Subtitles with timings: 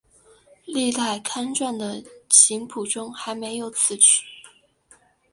[0.65, 4.25] 历代刊传的琴谱中还没有此曲。